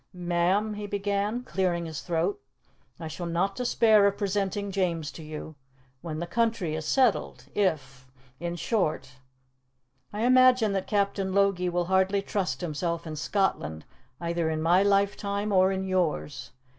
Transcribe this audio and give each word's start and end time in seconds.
"Ma'am," 0.13 0.73
he 0.73 0.87
began, 0.87 1.43
clearing 1.43 1.85
his 1.85 2.01
throat, 2.01 2.41
"I 2.99 3.07
shall 3.07 3.27
not 3.27 3.53
despair 3.55 4.07
of 4.07 4.17
presenting 4.17 4.71
James 4.71 5.11
to 5.11 5.21
you. 5.21 5.53
When 6.01 6.17
the 6.17 6.25
country 6.25 6.73
is 6.73 6.87
settled 6.87 7.43
if 7.53 8.07
in 8.39 8.55
short" 8.55 9.17
"I 10.11 10.21
imagine 10.21 10.71
that 10.71 10.87
Captain 10.87 11.33
Logie 11.33 11.69
will 11.69 11.85
hardly 11.85 12.23
trust 12.23 12.61
himself 12.61 13.05
in 13.05 13.15
Scotland 13.15 13.85
either 14.19 14.49
in 14.49 14.59
my 14.63 14.81
lifetime 14.81 15.51
or 15.51 15.71
in 15.71 15.83
yours. 15.83 16.49